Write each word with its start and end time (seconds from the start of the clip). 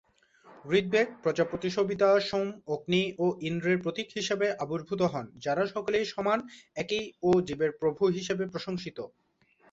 ঋগ্বেদে, 0.69 1.01
প্রজাপতি 1.23 1.69
সবিতা, 1.69 2.09
সোম, 2.29 2.47
অগ্নি 2.67 3.03
ও 3.19 3.25
ইন্দ্রের 3.41 3.77
প্রতীক 3.83 4.07
হিসাবে 4.17 4.47
আবির্ভূত 4.63 5.01
হন, 5.13 5.25
যারা 5.45 5.63
সকলেই 5.73 6.05
সমান, 6.05 6.39
একই 6.75 7.03
ও 7.23 7.31
জীবের 7.47 7.71
প্রভু 7.81 8.03
হিসাবে 8.17 8.43
প্রশংসিত। 8.53 8.97